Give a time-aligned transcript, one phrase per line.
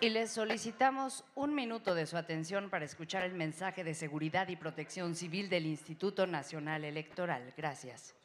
[0.00, 4.56] Y les solicitamos un minuto de su atención para escuchar el mensaje de seguridad y
[4.56, 7.52] protección civil del Instituto Nacional Electoral.
[7.56, 8.17] Gracias.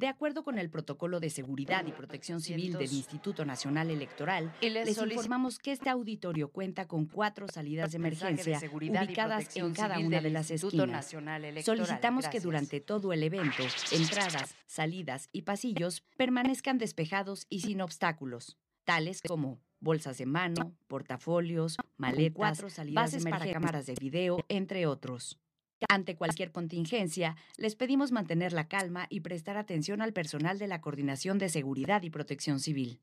[0.00, 4.96] De acuerdo con el protocolo de seguridad y protección civil del Instituto Nacional Electoral, les,
[4.96, 10.30] informamos que este auditorio cuenta con cuatro salidas de emergencia ubicadas en cada una de
[10.30, 11.14] las esquinas.
[11.62, 13.62] Solicitamos que durante todo el evento,
[13.92, 21.76] entradas, salidas y pasillos permanezcan despejados y sin obstáculos, tales como bolsas de mano, portafolios,
[21.98, 25.38] maletas, bases para cámaras de video, entre otros.
[25.88, 30.80] Ante cualquier contingencia, les pedimos mantener la calma y prestar atención al personal de la
[30.80, 33.00] Coordinación de Seguridad y Protección Civil.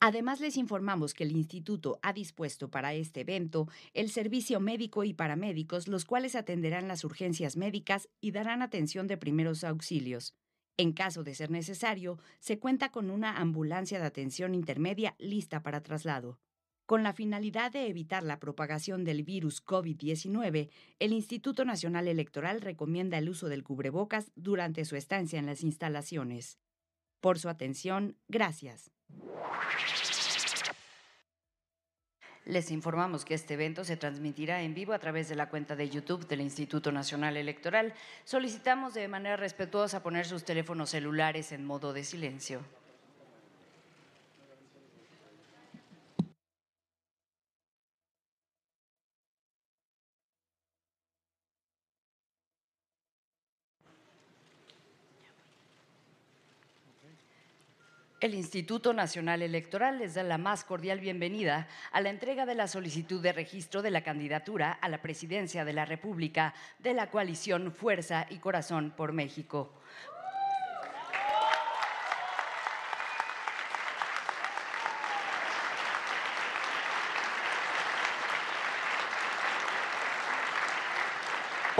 [0.00, 5.14] Además, les informamos que el Instituto ha dispuesto para este evento el servicio médico y
[5.14, 10.34] paramédicos, los cuales atenderán las urgencias médicas y darán atención de primeros auxilios.
[10.76, 15.82] En caso de ser necesario, se cuenta con una ambulancia de atención intermedia lista para
[15.82, 16.40] traslado.
[16.86, 23.16] Con la finalidad de evitar la propagación del virus COVID-19, el Instituto Nacional Electoral recomienda
[23.16, 26.58] el uso del cubrebocas durante su estancia en las instalaciones.
[27.20, 28.90] Por su atención, gracias.
[32.44, 35.88] Les informamos que este evento se transmitirá en vivo a través de la cuenta de
[35.88, 37.94] YouTube del Instituto Nacional Electoral.
[38.24, 42.60] Solicitamos de manera respetuosa poner sus teléfonos celulares en modo de silencio.
[58.24, 62.68] El Instituto Nacional Electoral les da la más cordial bienvenida a la entrega de la
[62.68, 67.70] solicitud de registro de la candidatura a la presidencia de la República de la coalición
[67.70, 69.74] Fuerza y Corazón por México.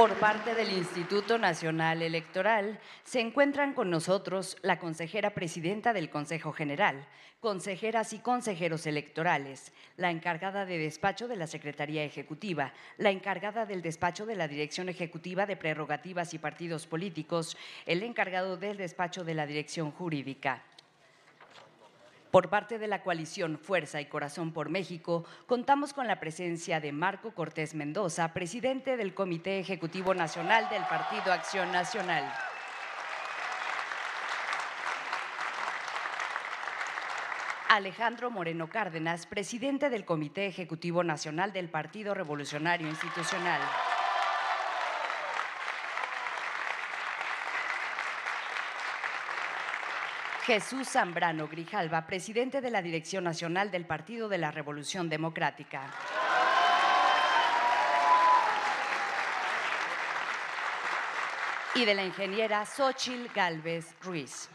[0.05, 6.53] Por parte del Instituto Nacional Electoral, se encuentran con nosotros la consejera presidenta del Consejo
[6.53, 7.07] General,
[7.41, 13.81] consejeras y consejeros electorales, la encargada de despacho de la Secretaría Ejecutiva, la encargada del
[13.81, 17.57] despacho de la Dirección Ejecutiva de Prerrogativas y Partidos Políticos,
[17.87, 20.63] el encargado del despacho de la Dirección Jurídica.
[22.35, 26.91] Por parte de la coalición Fuerza y Corazón por México, contamos con la presencia de
[26.91, 32.25] Marco Cortés Mendoza, presidente del Comité Ejecutivo Nacional del Partido Acción Nacional.
[37.69, 43.61] Alejandro Moreno Cárdenas, presidente del Comité Ejecutivo Nacional del Partido Revolucionario Institucional.
[50.47, 55.91] Jesús Zambrano Grijalva, presidente de la Dirección Nacional del Partido de la Revolución Democrática.
[61.75, 64.51] Y de la ingeniera Xochil Galvez Ruiz.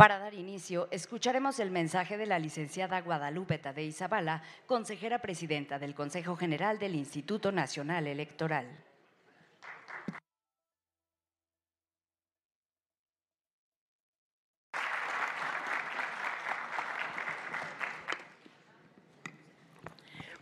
[0.00, 0.32] Para dar
[0.90, 6.94] escucharemos el mensaje de la licenciada Guadalupe Tadei Zavala, consejera presidenta del Consejo General del
[6.94, 8.66] Instituto Nacional Electoral.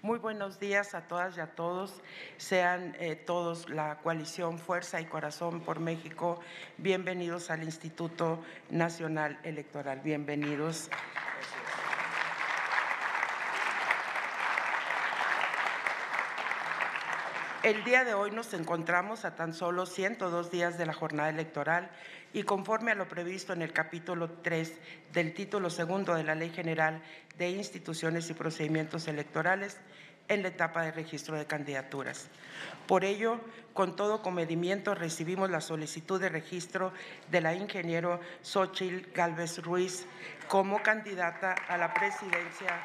[0.03, 0.19] Muy
[0.49, 2.01] buenos días a todas y a todos.
[2.39, 6.41] Sean eh, todos la coalición Fuerza y Corazón por México.
[6.79, 10.01] Bienvenidos al Instituto Nacional Electoral.
[10.01, 10.89] Bienvenidos.
[17.63, 21.91] El día de hoy nos encontramos a tan solo 102 días de la jornada electoral
[22.33, 24.79] y conforme a lo previsto en el capítulo 3
[25.13, 27.03] del título segundo de la Ley General
[27.37, 29.77] de Instituciones y Procedimientos Electorales
[30.29, 32.29] en la etapa de registro de candidaturas.
[32.87, 33.41] Por ello,
[33.75, 36.93] con todo comedimiento recibimos la solicitud de registro
[37.31, 40.07] de la ingeniero Xochil Galvez Ruiz
[40.49, 42.83] como candidata a la presidencia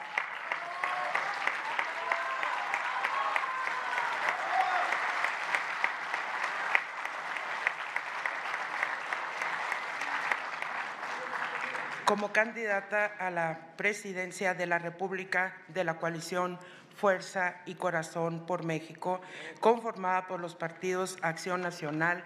[12.06, 16.60] como candidata a la presidencia de la República de la coalición
[16.96, 19.22] Fuerza y Corazón por México,
[19.60, 22.24] conformada por los partidos Acción Nacional,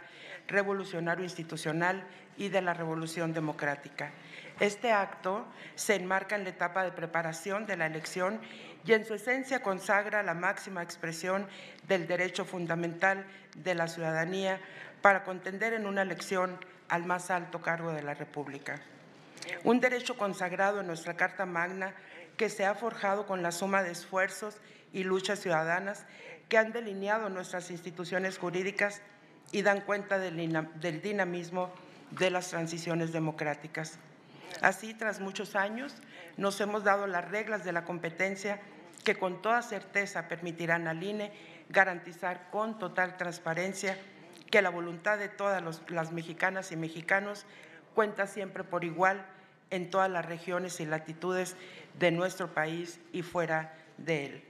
[0.47, 2.03] Revolucionario Institucional
[2.37, 4.11] y de la Revolución Democrática.
[4.59, 5.45] Este acto
[5.75, 8.39] se enmarca en la etapa de preparación de la elección
[8.85, 11.47] y en su esencia consagra la máxima expresión
[11.87, 14.59] del derecho fundamental de la ciudadanía
[15.01, 16.57] para contender en una elección
[16.89, 18.79] al más alto cargo de la República.
[19.63, 21.93] Un derecho consagrado en nuestra Carta Magna
[22.37, 24.57] que se ha forjado con la suma de esfuerzos
[24.93, 26.05] y luchas ciudadanas
[26.49, 29.01] que han delineado nuestras instituciones jurídicas
[29.51, 31.71] y dan cuenta del dinamismo
[32.11, 33.99] de las transiciones democráticas.
[34.61, 35.95] Así, tras muchos años,
[36.37, 38.59] nos hemos dado las reglas de la competencia
[39.03, 41.31] que con toda certeza permitirán al INE
[41.69, 43.97] garantizar con total transparencia
[44.49, 47.45] que la voluntad de todas las mexicanas y mexicanos
[47.93, 49.25] cuenta siempre por igual
[49.69, 51.55] en todas las regiones y latitudes
[51.99, 54.43] de nuestro país y fuera de él.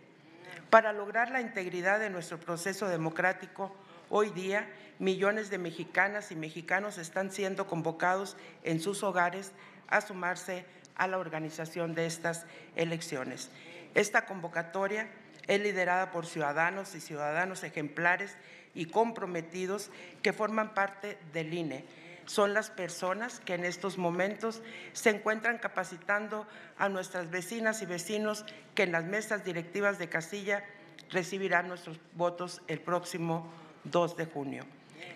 [0.70, 3.74] Para lograr la integridad de nuestro proceso democrático,
[4.10, 4.68] hoy día
[5.00, 9.54] millones de mexicanas y mexicanos están siendo convocados en sus hogares
[9.88, 12.46] a sumarse a la organización de estas
[12.76, 13.50] elecciones.
[13.96, 15.08] Esta convocatoria
[15.48, 18.36] es liderada por ciudadanos y ciudadanos ejemplares
[18.74, 19.90] y comprometidos
[20.22, 21.86] que forman parte del INE
[22.28, 24.62] son las personas que en estos momentos
[24.94, 26.46] se encuentran capacitando
[26.78, 30.64] a nuestras vecinas y vecinos que en las mesas directivas de Castilla
[31.10, 33.50] recibirán nuestros votos el próximo
[33.86, 34.66] 2 de junio.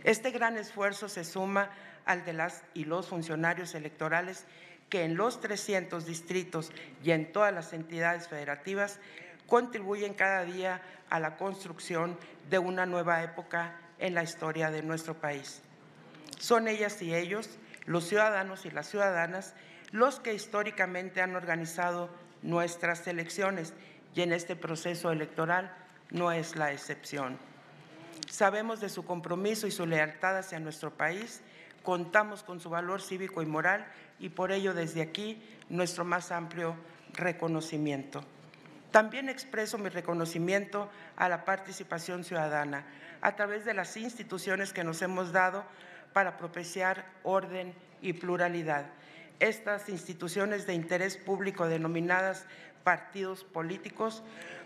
[0.03, 1.69] Este gran esfuerzo se suma
[2.05, 4.45] al de las y los funcionarios electorales
[4.89, 6.71] que en los 300 distritos
[7.03, 8.99] y en todas las entidades federativas
[9.47, 12.17] contribuyen cada día a la construcción
[12.49, 15.61] de una nueva época en la historia de nuestro país.
[16.41, 17.47] Son ellas y ellos,
[17.85, 19.53] los ciudadanos y las ciudadanas,
[19.91, 22.09] los que históricamente han organizado
[22.41, 23.73] nuestras elecciones
[24.15, 25.71] y en este proceso electoral
[26.09, 27.37] no es la excepción.
[28.27, 31.41] Sabemos de su compromiso y su lealtad hacia nuestro país,
[31.83, 33.85] contamos con su valor cívico y moral
[34.17, 36.75] y por ello desde aquí nuestro más amplio
[37.13, 38.23] reconocimiento.
[38.89, 42.83] También expreso mi reconocimiento a la participación ciudadana
[43.21, 45.63] a través de las instituciones que nos hemos dado
[46.13, 48.85] para propiciar orden y pluralidad.
[49.39, 52.45] Estas instituciones de interés público denominadas
[52.83, 54.23] partidos políticos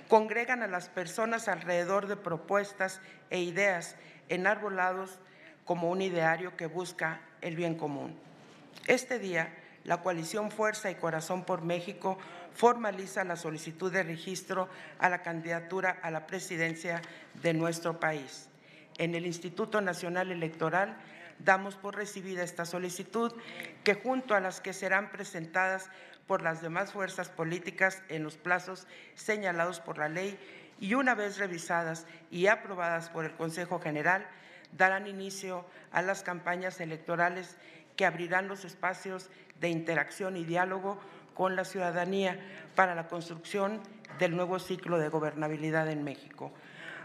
[0.07, 3.95] congregan a las personas alrededor de propuestas e ideas
[4.29, 5.19] enarbolados
[5.65, 8.15] como un ideario que busca el bien común.
[8.87, 12.17] Este día, la coalición Fuerza y Corazón por México
[12.53, 17.01] formaliza la solicitud de registro a la candidatura a la presidencia
[17.41, 18.47] de nuestro país.
[18.97, 20.97] En el Instituto Nacional Electoral
[21.39, 23.33] damos por recibida esta solicitud,
[23.83, 25.89] que junto a las que serán presentadas
[26.27, 30.39] por las demás fuerzas políticas en los plazos señalados por la ley
[30.79, 34.27] y una vez revisadas y aprobadas por el Consejo General,
[34.71, 37.57] darán inicio a las campañas electorales
[37.95, 40.99] que abrirán los espacios de interacción y diálogo
[41.33, 42.39] con la ciudadanía
[42.75, 43.81] para la construcción
[44.19, 46.51] del nuevo ciclo de gobernabilidad en México.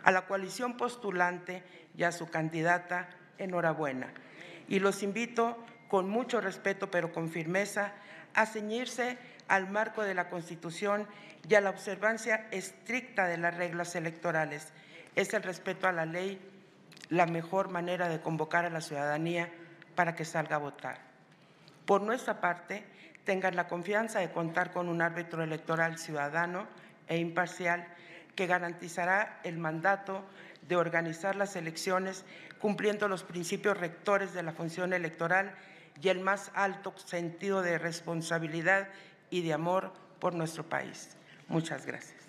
[0.02, 1.62] A la coalición postulante
[1.96, 3.08] y a su candidata,
[3.40, 4.12] enhorabuena.
[4.68, 7.92] Y los invito con mucho respeto, pero con firmeza,
[8.34, 9.18] a ceñirse
[9.48, 11.06] al marco de la Constitución
[11.48, 14.72] y a la observancia estricta de las reglas electorales.
[15.16, 16.40] Es el respeto a la ley
[17.08, 19.50] la mejor manera de convocar a la ciudadanía
[19.96, 21.00] para que salga a votar.
[21.84, 22.84] Por nuestra parte,
[23.24, 26.66] tengan la confianza de contar con un árbitro electoral ciudadano
[27.08, 27.86] e imparcial
[28.36, 30.24] que garantizará el mandato
[30.68, 32.24] de organizar las elecciones
[32.60, 35.54] cumpliendo los principios rectores de la función electoral
[36.00, 38.88] y el más alto sentido de responsabilidad
[39.30, 41.16] y de amor por nuestro país.
[41.48, 42.20] Muchas gracias.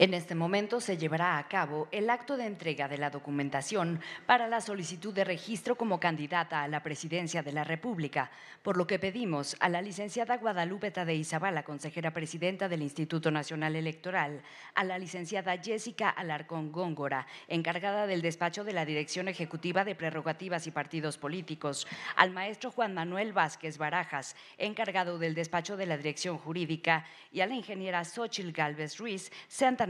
[0.00, 4.46] En este momento se llevará a cabo el acto de entrega de la documentación para
[4.46, 8.30] la solicitud de registro como candidata a la presidencia de la República,
[8.62, 13.74] por lo que pedimos a la licenciada Guadalupe Tadei Zabala, consejera presidenta del Instituto Nacional
[13.74, 14.40] Electoral,
[14.76, 20.68] a la licenciada Jessica Alarcón Góngora, encargada del despacho de la Dirección Ejecutiva de Prerrogativas
[20.68, 26.38] y Partidos Políticos, al maestro Juan Manuel Vázquez Barajas, encargado del despacho de la Dirección
[26.38, 29.32] Jurídica, y a la ingeniera Xochil Gálvez Ruiz,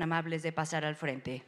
[0.03, 1.45] Amables de pasar al frente.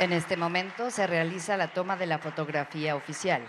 [0.00, 3.42] En este momento se realiza la toma de la fotografía oficial.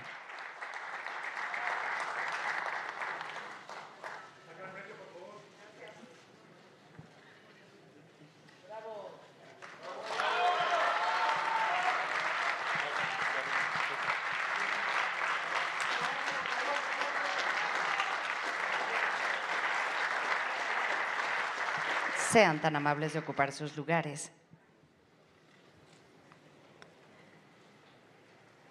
[22.30, 24.34] Sean tan amables de ocupar sus lugares.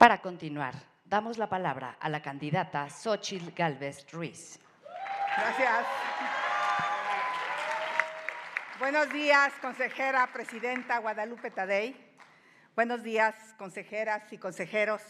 [0.01, 4.59] Para continuar, damos la palabra a la candidata Xochitl Galvez Ruiz.
[5.37, 5.87] Gracias.
[8.79, 11.95] Buenos días, consejera presidenta Guadalupe Tadei.
[12.75, 15.03] Buenos días, consejeras y consejeros.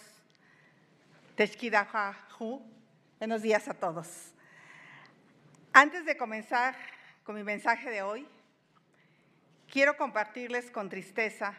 [3.20, 4.34] Buenos días a todos.
[5.72, 6.74] Antes de comenzar
[7.22, 8.26] con mi mensaje de hoy,
[9.68, 11.54] quiero compartirles con tristeza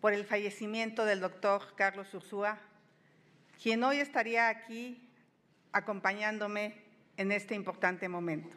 [0.00, 2.58] por el fallecimiento del doctor Carlos Ursúa,
[3.60, 5.08] quien hoy estaría aquí
[5.72, 6.76] acompañándome
[7.16, 8.56] en este importante momento.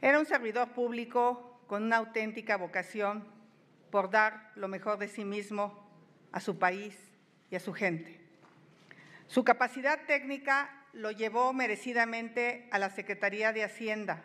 [0.00, 3.26] Era un servidor público con una auténtica vocación
[3.90, 5.86] por dar lo mejor de sí mismo
[6.32, 6.96] a su país
[7.50, 8.20] y a su gente.
[9.26, 14.24] Su capacidad técnica lo llevó merecidamente a la Secretaría de Hacienda,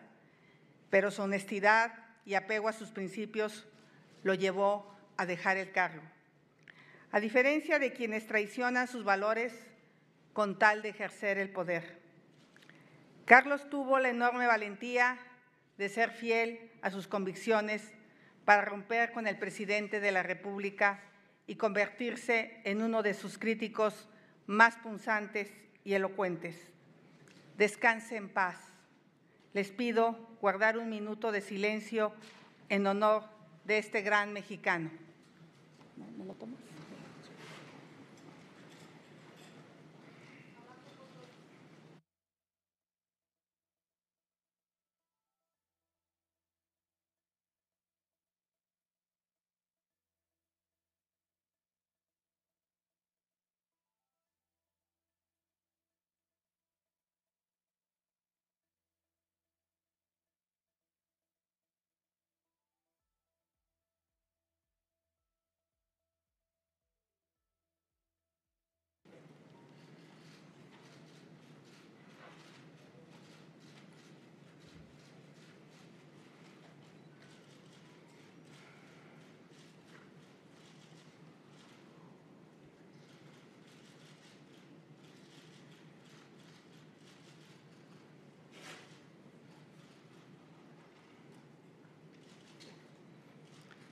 [0.89, 1.93] pero su honestidad
[2.25, 3.67] y apego a sus principios
[4.24, 6.01] lo llevó a dejar el cargo.
[7.12, 9.54] A diferencia de quienes traicionan sus valores
[10.34, 12.00] con tal de ejercer el poder.
[13.25, 15.20] Carlos tuvo la enorme valentía
[15.78, 17.94] de ser fiel a sus convicciones
[18.46, 21.04] para romper con el presidente de la República
[21.46, 24.10] y convertirse en uno de sus críticos
[24.48, 26.68] más punzantes y elocuentes.
[27.58, 28.58] Descanse en paz.
[29.54, 32.12] Les pido guardar un minuto de silencio
[32.70, 33.25] en honor
[33.66, 34.90] de este gran mexicano
[36.01, 36.61] me, me lo tomo.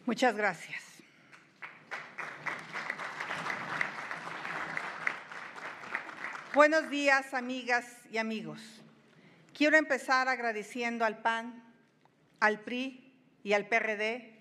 [0.09, 0.83] Muchas gracias.
[6.55, 8.59] Buenos días, amigas y amigos.
[9.55, 11.63] Quiero empezar agradeciendo al PAN,
[12.39, 14.33] al PRI y al PRD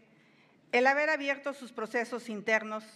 [0.72, 2.87] el haber abierto sus procesos internos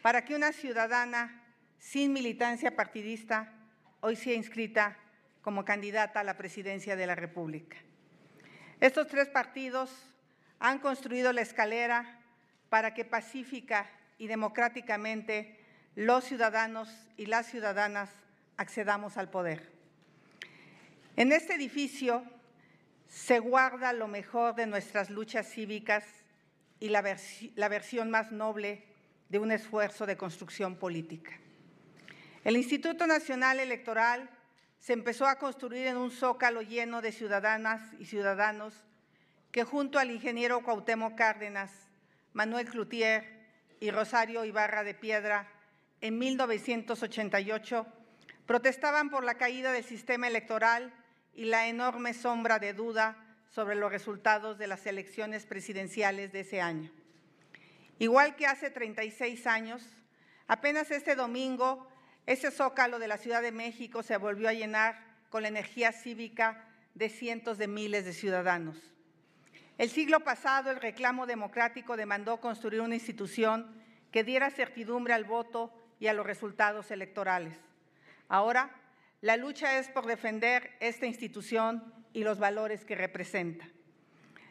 [0.00, 1.42] para que una ciudadana
[1.80, 3.52] sin militancia partidista
[3.98, 4.96] hoy sea inscrita
[5.42, 7.78] como candidata a la presidencia de la República.
[8.78, 9.90] Estos tres partidos
[10.58, 12.20] han construido la escalera
[12.68, 15.58] para que pacífica y democráticamente
[15.94, 18.10] los ciudadanos y las ciudadanas
[18.56, 19.72] accedamos al poder.
[21.16, 22.24] En este edificio
[23.08, 26.04] se guarda lo mejor de nuestras luchas cívicas
[26.80, 28.84] y la, versión más noble
[29.28, 31.32] de un esfuerzo de construcción política.
[32.44, 34.28] El Instituto Nacional Electoral
[34.78, 38.84] se empezó a construir en un zócalo lleno de ciudadanas y ciudadanos
[39.56, 41.70] que junto al ingeniero Cuauhtémoc Cárdenas,
[42.34, 43.24] Manuel Cloutier
[43.80, 45.50] y Rosario Ibarra de Piedra,
[46.02, 47.86] en 1988,
[48.44, 50.92] protestaban por la caída del sistema electoral
[51.32, 53.16] y la enorme sombra de duda
[53.48, 56.90] sobre los resultados de las elecciones presidenciales de ese año.
[57.98, 59.82] Igual que hace 36 años,
[60.48, 61.88] apenas este domingo,
[62.26, 66.62] ese zócalo de la Ciudad de México se volvió a llenar con la energía cívica
[66.92, 68.95] de cientos de miles de ciudadanos.
[69.78, 73.66] El siglo pasado, el reclamo democrático demandó construir una institución
[74.10, 77.58] que diera certidumbre al voto y a los resultados electorales.
[78.28, 78.70] Ahora,
[79.20, 83.68] la lucha es por defender esta institución y los valores que representa.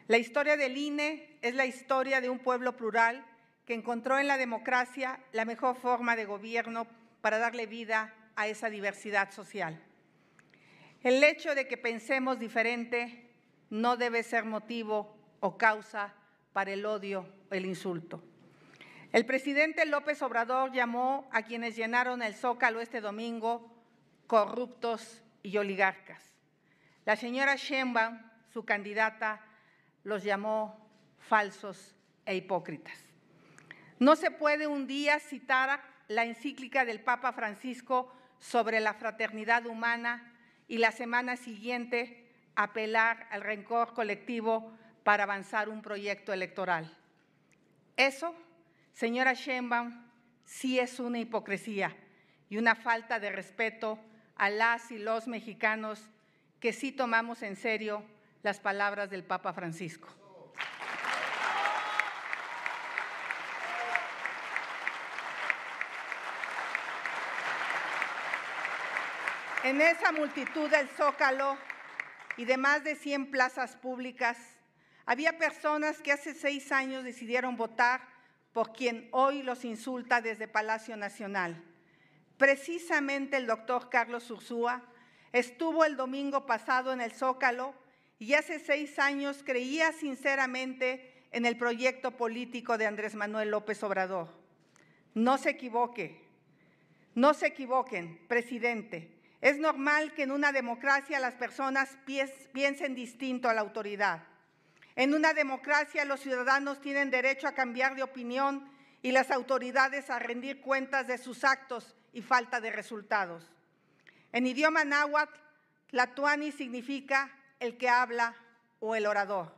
[0.06, 3.24] La historia del INE es la historia de un pueblo plural
[3.64, 6.86] que encontró en la democracia la mejor forma de gobierno
[7.20, 9.82] para darle vida a esa diversidad social.
[11.02, 13.28] El hecho de que pensemos diferente
[13.70, 15.15] no debe ser motivo
[15.46, 16.12] o causa
[16.52, 18.20] para el odio el insulto.
[19.12, 23.72] El presidente López Obrador llamó a quienes llenaron el zócalo este domingo
[24.26, 26.20] corruptos y oligarcas.
[27.04, 28.18] La señora Sheinbaum,
[28.52, 29.40] su candidata,
[30.02, 30.84] los llamó
[31.20, 32.98] falsos e hipócritas.
[34.00, 40.34] No se puede un día citar la encíclica del Papa Francisco sobre la fraternidad humana
[40.66, 46.92] y la semana siguiente apelar al rencor colectivo para avanzar un proyecto electoral.
[47.96, 48.34] Eso
[48.96, 49.92] Señora Sheinbaum,
[50.46, 51.94] sí es una hipocresía
[52.48, 54.00] y una falta de respeto
[54.36, 56.02] a las y los mexicanos
[56.60, 58.02] que sí tomamos en serio
[58.42, 60.08] las palabras del Papa Francisco.
[69.62, 71.58] En esa multitud del Zócalo
[72.38, 74.55] y de más de 100 plazas públicas,
[75.06, 78.02] había personas que hace seis años decidieron votar
[78.52, 81.62] por quien hoy los insulta desde Palacio Nacional.
[82.36, 84.82] Precisamente el doctor Carlos Ursúa
[85.32, 87.72] estuvo el domingo pasado en el Zócalo
[88.18, 94.28] y hace seis años creía sinceramente en el proyecto político de Andrés Manuel López Obrador.
[95.14, 96.20] No se equivoque,
[97.14, 99.12] no se equivoquen, presidente.
[99.40, 101.96] Es normal que en una democracia las personas
[102.52, 104.22] piensen distinto a la autoridad.
[104.96, 108.66] En una democracia los ciudadanos tienen derecho a cambiar de opinión
[109.02, 113.52] y las autoridades a rendir cuentas de sus actos y falta de resultados.
[114.32, 115.38] En idioma náhuatl,
[115.88, 117.30] Tlatuani significa
[117.60, 118.34] el que habla
[118.80, 119.54] o el orador.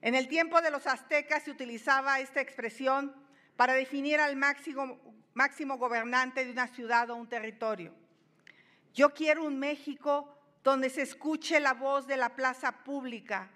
[0.00, 3.14] En el tiempo de los aztecas se utilizaba esta expresión
[3.56, 5.00] para definir al máximo,
[5.34, 7.92] máximo gobernante de una ciudad o un territorio.
[8.94, 13.50] Yo quiero un México donde se escuche la voz de la plaza pública,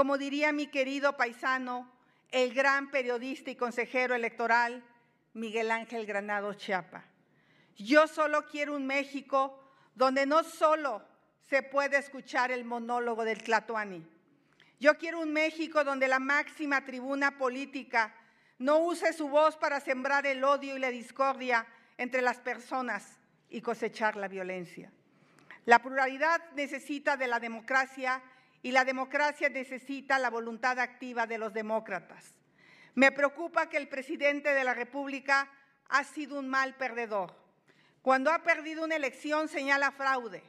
[0.00, 1.86] como diría mi querido paisano,
[2.30, 4.82] el gran periodista y consejero electoral
[5.34, 7.04] Miguel Ángel Granado Chiapa.
[7.76, 9.62] Yo solo quiero un México
[9.94, 11.02] donde no solo
[11.50, 14.02] se puede escuchar el monólogo del Tlatoani.
[14.80, 18.14] Yo quiero un México donde la máxima tribuna política
[18.58, 21.66] no use su voz para sembrar el odio y la discordia
[21.98, 23.18] entre las personas
[23.50, 24.90] y cosechar la violencia.
[25.66, 28.22] La pluralidad necesita de la democracia
[28.62, 32.34] y la democracia necesita la voluntad activa de los demócratas.
[32.94, 35.50] Me preocupa que el presidente de la República
[35.88, 37.34] ha sido un mal perdedor.
[38.02, 40.42] Cuando ha perdido una elección señala fraude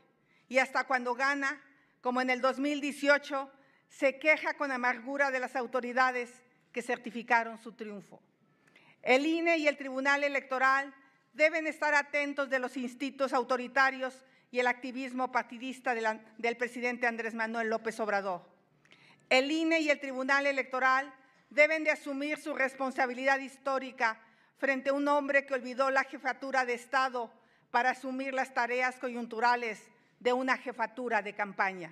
[0.50, 1.62] y hasta cuando gana,
[2.02, 3.52] como en el 2018,
[3.90, 6.32] se queja con amargura de las autoridades
[6.72, 8.22] que certificaron su triunfo.
[9.02, 10.94] El INE y el Tribunal Electoral
[11.34, 17.70] deben estar atentos de los instintos autoritarios y el activismo partidista del presidente Andrés Manuel
[17.70, 18.42] López Obrador.
[19.30, 21.14] El INE y el Tribunal Electoral
[21.50, 24.22] deben de asumir su responsabilidad histórica
[24.58, 27.32] frente a un hombre que olvidó la jefatura de Estado
[27.72, 29.82] para asumir las tareas coyunturales
[30.20, 31.92] de una jefatura de campaña.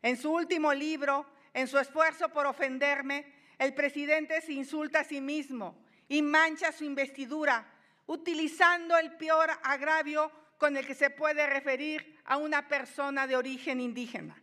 [0.00, 3.26] En su último libro, en su esfuerzo por ofenderme,
[3.58, 5.76] el presidente se insulta a sí mismo
[6.08, 7.66] y mancha su investidura,
[8.06, 13.80] utilizando el peor agravio con el que se puede referir a una persona de origen
[13.80, 14.36] indígena.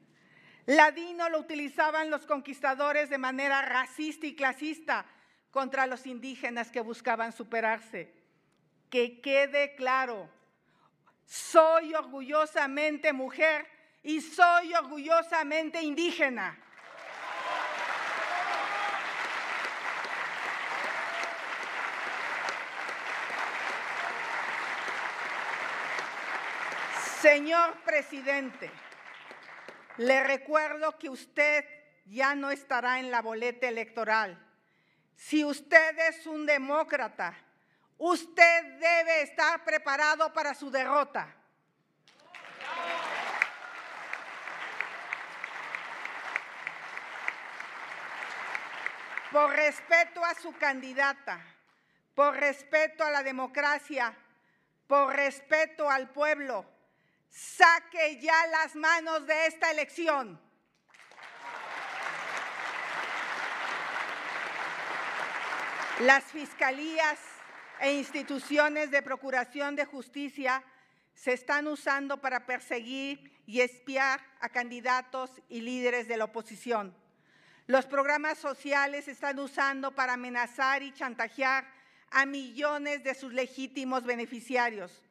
[0.66, 5.06] Ladino lo utilizaban los conquistadores de manera racista y clasista
[5.52, 8.14] contra los indígenas que buscaban superarse.
[8.90, 10.30] Que quede claro,
[11.26, 13.68] soy orgullosamente mujer
[14.02, 16.58] y soy orgullosamente indígena.
[27.26, 28.70] Señor presidente,
[29.98, 31.66] le recuerdo que usted
[32.06, 34.38] ya no estará en la boleta electoral.
[35.16, 37.36] Si usted es un demócrata,
[37.98, 41.36] usted debe estar preparado para su derrota.
[49.32, 51.44] Por respeto a su candidata,
[52.14, 54.16] por respeto a la democracia,
[54.86, 56.75] por respeto al pueblo,
[57.36, 60.40] saque ya las manos de esta elección.
[66.00, 67.20] Las fiscalías
[67.82, 70.64] e instituciones de procuración de justicia
[71.14, 76.96] se están usando para perseguir y espiar a candidatos y líderes de la oposición.
[77.68, 81.68] Los programas sociales se están usando para amenazar y chantajear
[82.12, 85.05] a millones de sus legítimos beneficiarios.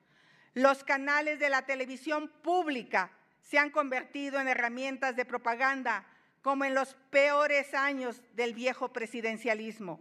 [0.54, 6.06] Los canales de la televisión pública se han convertido en herramientas de propaganda,
[6.42, 10.00] como en los peores años del viejo presidencialismo.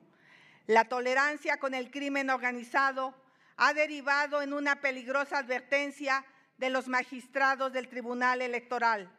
[0.67, 3.15] La tolerancia con el crimen organizado
[3.57, 6.23] ha derivado en una peligrosa advertencia
[6.57, 9.11] de los magistrados del Tribunal Electoral.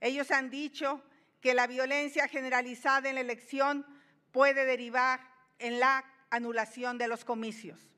[0.00, 1.02] Ellos han dicho
[1.40, 3.84] que la violencia generalizada en la elección
[4.30, 5.20] puede derivar
[5.58, 7.88] en la anulación de los comicios.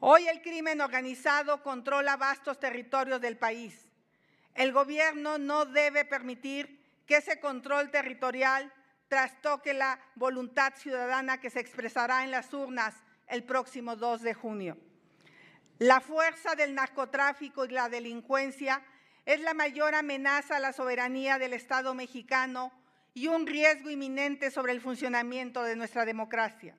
[0.00, 3.86] Hoy el crimen organizado controla vastos territorios del país.
[4.54, 8.72] El gobierno no debe permitir que ese control territorial
[9.08, 12.94] trastoque la voluntad ciudadana que se expresará en las urnas
[13.26, 14.76] el próximo 2 de junio.
[15.78, 18.82] La fuerza del narcotráfico y la delincuencia
[19.24, 22.70] es la mayor amenaza a la soberanía del Estado mexicano
[23.14, 26.76] y un riesgo inminente sobre el funcionamiento de nuestra democracia.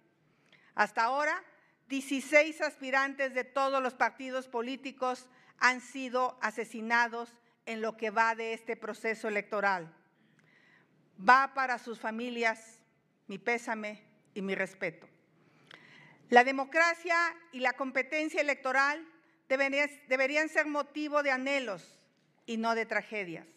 [0.75, 1.43] Hasta ahora,
[1.87, 7.33] 16 aspirantes de todos los partidos políticos han sido asesinados
[7.65, 9.93] en lo que va de este proceso electoral.
[11.27, 12.79] Va para sus familias
[13.27, 15.07] mi pésame y mi respeto.
[16.29, 17.15] La democracia
[17.51, 19.07] y la competencia electoral
[19.47, 21.97] deberían, ser motivo de anhelos
[22.45, 23.47] y no de tragedias.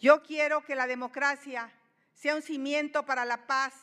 [0.00, 1.72] Yo quiero que la democracia
[2.14, 3.74] sea un cimiento para la paz,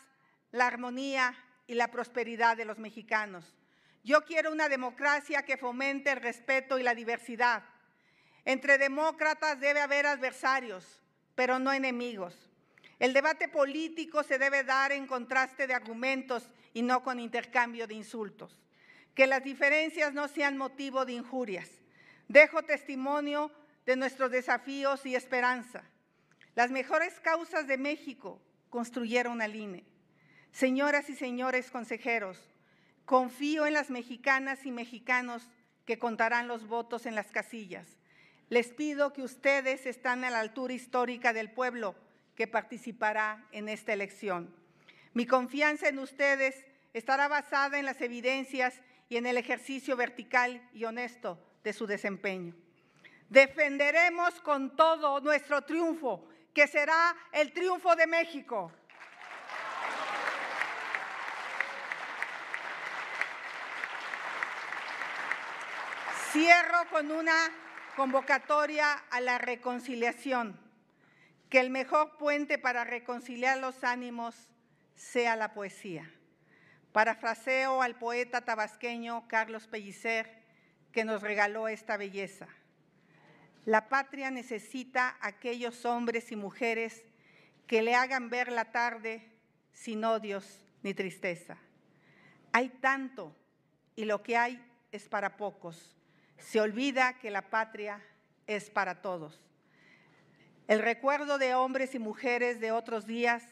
[0.52, 1.36] la armonía
[1.68, 3.56] y la prosperidad de los mexicanos.
[4.04, 7.64] Yo quiero una democracia que fomente el respeto y la diversidad.
[8.46, 11.00] Entre demócratas debe haber adversarios,
[11.36, 12.50] pero no enemigos.
[13.00, 17.94] El debate político se debe dar en contraste de argumentos y no con intercambio de
[17.96, 18.60] insultos.
[19.16, 21.70] Que las diferencias no sean motivo de injurias.
[22.28, 23.52] Dejo testimonio
[23.86, 25.84] de nuestros desafíos y esperanza.
[26.56, 29.86] Las mejores causas de México construyeron al INE.
[30.54, 32.38] Señoras y señores consejeros,
[33.06, 35.50] confío en las mexicanas y mexicanos
[35.84, 37.98] que contarán los votos en las casillas.
[38.50, 41.96] Les pido que ustedes están a la altura histórica del pueblo
[42.36, 44.56] que participará en esta elección.
[45.16, 46.64] Mi confianza en ustedes
[46.94, 52.54] estará basada en las evidencias y en el ejercicio vertical y honesto de su desempeño.
[53.28, 58.72] Defenderemos con todo nuestro triunfo, que será el triunfo de México.
[66.34, 67.36] Cierro con una
[67.96, 70.60] convocatoria a la reconciliación,
[71.48, 74.50] que el mejor puente para reconciliar los ánimos
[74.96, 76.12] sea la poesía.
[76.92, 80.42] Parafraseo al poeta tabasqueño Carlos Pellicer,
[80.92, 82.48] que nos regaló esta belleza.
[83.66, 87.06] La patria necesita aquellos hombres y mujeres
[87.68, 89.30] que le hagan ver la tarde
[89.72, 91.58] sin odios ni tristeza.
[92.54, 93.36] Hay tanto
[93.96, 94.60] y lo que hay
[94.92, 95.96] es para pocos.
[96.38, 98.02] Se olvida que la patria
[98.48, 99.40] es para todos.
[100.68, 103.44] El recuerdo de hombres y mujeres de otros días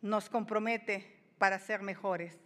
[0.00, 2.38] nos compromete para ser mejores.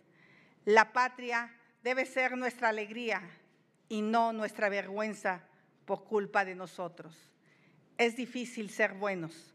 [0.64, 3.22] La patria debe ser nuestra alegría
[3.88, 5.42] y no nuestra vergüenza
[5.84, 7.14] por culpa de nosotros.
[7.98, 9.54] Es difícil ser buenos.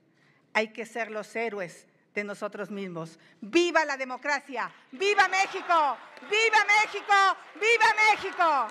[0.53, 3.19] Hay que ser los héroes de nosotros mismos.
[3.41, 4.71] ¡Viva la democracia!
[4.91, 5.97] ¡Viva México!
[6.29, 7.37] ¡Viva México!
[7.55, 8.67] ¡Viva México!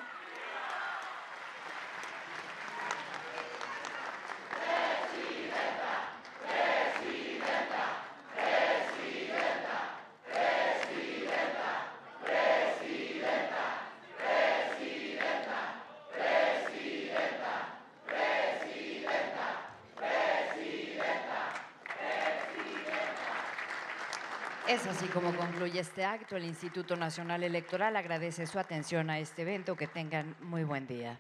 [24.69, 26.37] Es así como concluye este acto.
[26.37, 29.75] El Instituto Nacional Electoral agradece su atención a este evento.
[29.75, 31.19] Que tengan muy buen día.